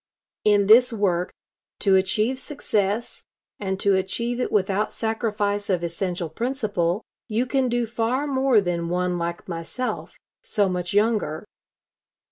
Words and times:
In 0.43 0.65
this 0.65 0.91
work, 0.91 1.31
to 1.81 1.95
achieve 1.95 2.39
success, 2.39 3.21
and 3.59 3.79
to 3.81 3.93
achieve 3.93 4.39
it 4.39 4.51
without 4.51 4.91
sacrifice 4.95 5.69
of 5.69 5.83
essential 5.83 6.27
principle, 6.27 7.03
you 7.27 7.45
can 7.45 7.69
do 7.69 7.85
far 7.85 8.25
more 8.25 8.61
than 8.61 8.89
one 8.89 9.19
like 9.19 9.47
myself, 9.47 10.15
so 10.41 10.67
much 10.67 10.95
younger. 10.95 11.45